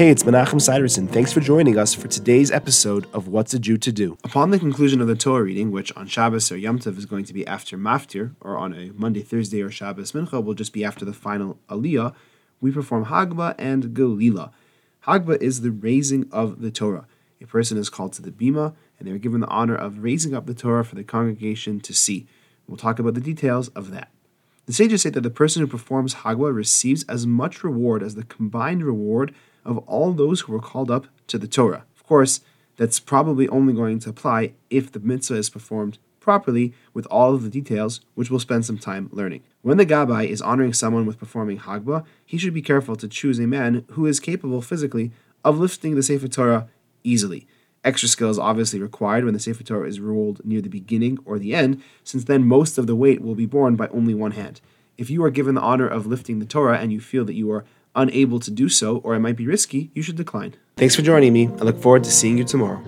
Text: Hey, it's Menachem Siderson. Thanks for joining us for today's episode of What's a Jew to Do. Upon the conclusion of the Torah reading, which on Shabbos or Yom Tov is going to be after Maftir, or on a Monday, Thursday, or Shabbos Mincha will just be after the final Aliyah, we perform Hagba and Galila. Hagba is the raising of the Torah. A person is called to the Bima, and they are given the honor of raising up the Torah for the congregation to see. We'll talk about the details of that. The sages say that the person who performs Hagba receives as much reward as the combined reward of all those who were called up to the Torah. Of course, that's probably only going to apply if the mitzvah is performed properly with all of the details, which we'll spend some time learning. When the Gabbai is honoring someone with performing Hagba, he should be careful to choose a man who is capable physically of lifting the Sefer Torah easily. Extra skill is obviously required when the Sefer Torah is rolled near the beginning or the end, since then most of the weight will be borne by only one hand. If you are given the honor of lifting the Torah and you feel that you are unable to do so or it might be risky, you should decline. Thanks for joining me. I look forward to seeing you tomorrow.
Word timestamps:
Hey, 0.00 0.08
it's 0.08 0.22
Menachem 0.22 0.62
Siderson. 0.62 1.06
Thanks 1.06 1.30
for 1.30 1.40
joining 1.40 1.76
us 1.76 1.92
for 1.92 2.08
today's 2.08 2.50
episode 2.50 3.06
of 3.12 3.28
What's 3.28 3.52
a 3.52 3.58
Jew 3.58 3.76
to 3.76 3.92
Do. 3.92 4.16
Upon 4.24 4.48
the 4.48 4.58
conclusion 4.58 5.02
of 5.02 5.08
the 5.08 5.14
Torah 5.14 5.42
reading, 5.42 5.70
which 5.70 5.94
on 5.94 6.06
Shabbos 6.06 6.50
or 6.50 6.56
Yom 6.56 6.78
Tov 6.78 6.96
is 6.96 7.04
going 7.04 7.26
to 7.26 7.34
be 7.34 7.46
after 7.46 7.76
Maftir, 7.76 8.34
or 8.40 8.56
on 8.56 8.72
a 8.72 8.92
Monday, 8.94 9.20
Thursday, 9.20 9.60
or 9.60 9.70
Shabbos 9.70 10.12
Mincha 10.12 10.42
will 10.42 10.54
just 10.54 10.72
be 10.72 10.86
after 10.86 11.04
the 11.04 11.12
final 11.12 11.58
Aliyah, 11.68 12.14
we 12.62 12.70
perform 12.70 13.04
Hagba 13.04 13.54
and 13.58 13.94
Galila. 13.94 14.52
Hagba 15.06 15.36
is 15.42 15.60
the 15.60 15.70
raising 15.70 16.26
of 16.32 16.62
the 16.62 16.70
Torah. 16.70 17.06
A 17.42 17.46
person 17.46 17.76
is 17.76 17.90
called 17.90 18.14
to 18.14 18.22
the 18.22 18.30
Bima, 18.30 18.72
and 18.98 19.06
they 19.06 19.12
are 19.12 19.18
given 19.18 19.40
the 19.40 19.48
honor 19.48 19.76
of 19.76 20.02
raising 20.02 20.34
up 20.34 20.46
the 20.46 20.54
Torah 20.54 20.82
for 20.82 20.94
the 20.94 21.04
congregation 21.04 21.78
to 21.80 21.92
see. 21.92 22.26
We'll 22.66 22.78
talk 22.78 22.98
about 22.98 23.12
the 23.12 23.20
details 23.20 23.68
of 23.68 23.90
that. 23.90 24.08
The 24.70 24.74
sages 24.74 25.02
say 25.02 25.10
that 25.10 25.22
the 25.22 25.30
person 25.30 25.62
who 25.62 25.66
performs 25.66 26.14
Hagba 26.14 26.54
receives 26.54 27.02
as 27.08 27.26
much 27.26 27.64
reward 27.64 28.04
as 28.04 28.14
the 28.14 28.22
combined 28.22 28.84
reward 28.84 29.34
of 29.64 29.78
all 29.78 30.12
those 30.12 30.42
who 30.42 30.52
were 30.52 30.60
called 30.60 30.92
up 30.92 31.08
to 31.26 31.38
the 31.38 31.48
Torah. 31.48 31.86
Of 31.96 32.06
course, 32.06 32.42
that's 32.76 33.00
probably 33.00 33.48
only 33.48 33.72
going 33.72 33.98
to 33.98 34.10
apply 34.10 34.52
if 34.70 34.92
the 34.92 35.00
mitzvah 35.00 35.34
is 35.34 35.50
performed 35.50 35.98
properly 36.20 36.72
with 36.94 37.04
all 37.06 37.34
of 37.34 37.42
the 37.42 37.50
details, 37.50 38.00
which 38.14 38.30
we'll 38.30 38.38
spend 38.38 38.64
some 38.64 38.78
time 38.78 39.08
learning. 39.10 39.42
When 39.62 39.76
the 39.76 39.84
Gabbai 39.84 40.28
is 40.28 40.40
honoring 40.40 40.72
someone 40.72 41.04
with 41.04 41.18
performing 41.18 41.58
Hagba, 41.58 42.04
he 42.24 42.38
should 42.38 42.54
be 42.54 42.62
careful 42.62 42.94
to 42.94 43.08
choose 43.08 43.40
a 43.40 43.48
man 43.48 43.84
who 43.94 44.06
is 44.06 44.20
capable 44.20 44.62
physically 44.62 45.10
of 45.44 45.58
lifting 45.58 45.96
the 45.96 46.02
Sefer 46.04 46.28
Torah 46.28 46.68
easily. 47.02 47.48
Extra 47.82 48.08
skill 48.08 48.28
is 48.28 48.38
obviously 48.38 48.78
required 48.78 49.24
when 49.24 49.32
the 49.32 49.40
Sefer 49.40 49.64
Torah 49.64 49.88
is 49.88 50.00
rolled 50.00 50.44
near 50.44 50.60
the 50.60 50.68
beginning 50.68 51.18
or 51.24 51.38
the 51.38 51.54
end, 51.54 51.82
since 52.04 52.24
then 52.24 52.44
most 52.44 52.76
of 52.76 52.86
the 52.86 52.94
weight 52.94 53.22
will 53.22 53.34
be 53.34 53.46
borne 53.46 53.74
by 53.74 53.88
only 53.88 54.12
one 54.12 54.32
hand. 54.32 54.60
If 54.98 55.08
you 55.08 55.24
are 55.24 55.30
given 55.30 55.54
the 55.54 55.62
honor 55.62 55.88
of 55.88 56.06
lifting 56.06 56.40
the 56.40 56.46
Torah 56.46 56.78
and 56.78 56.92
you 56.92 57.00
feel 57.00 57.24
that 57.24 57.34
you 57.34 57.50
are 57.50 57.64
unable 57.94 58.38
to 58.40 58.50
do 58.50 58.68
so 58.68 58.98
or 58.98 59.14
it 59.14 59.20
might 59.20 59.36
be 59.36 59.46
risky, 59.46 59.90
you 59.94 60.02
should 60.02 60.16
decline. 60.16 60.56
Thanks 60.76 60.94
for 60.94 61.02
joining 61.02 61.32
me. 61.32 61.46
I 61.46 61.62
look 61.62 61.80
forward 61.80 62.04
to 62.04 62.10
seeing 62.10 62.36
you 62.36 62.44
tomorrow. 62.44 62.82